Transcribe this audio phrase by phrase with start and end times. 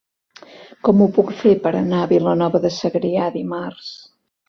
[0.87, 3.97] Com ho puc fer per anar a Vilanova de Segrià dimarts?